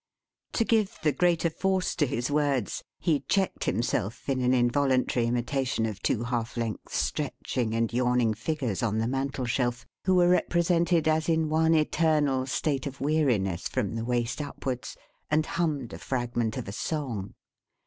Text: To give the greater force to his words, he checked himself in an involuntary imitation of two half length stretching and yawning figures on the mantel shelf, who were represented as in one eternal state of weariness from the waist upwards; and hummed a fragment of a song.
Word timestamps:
To 0.53 0.65
give 0.65 0.97
the 1.03 1.11
greater 1.11 1.51
force 1.51 1.95
to 1.97 2.07
his 2.07 2.31
words, 2.31 2.83
he 2.97 3.19
checked 3.29 3.65
himself 3.65 4.27
in 4.27 4.41
an 4.41 4.51
involuntary 4.51 5.27
imitation 5.27 5.85
of 5.85 6.01
two 6.01 6.23
half 6.23 6.57
length 6.57 6.91
stretching 6.91 7.75
and 7.75 7.93
yawning 7.93 8.33
figures 8.33 8.81
on 8.81 8.97
the 8.97 9.05
mantel 9.07 9.45
shelf, 9.45 9.85
who 10.05 10.15
were 10.15 10.27
represented 10.29 11.07
as 11.07 11.29
in 11.29 11.49
one 11.49 11.75
eternal 11.75 12.47
state 12.47 12.87
of 12.87 12.99
weariness 12.99 13.67
from 13.67 13.93
the 13.93 14.03
waist 14.03 14.41
upwards; 14.41 14.97
and 15.29 15.45
hummed 15.45 15.93
a 15.93 15.99
fragment 15.99 16.57
of 16.57 16.67
a 16.67 16.71
song. 16.71 17.35